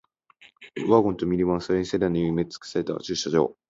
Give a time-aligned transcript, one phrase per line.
[0.89, 3.55] ワゴンとミニバン、それにセダンに埋め尽くされた駐車場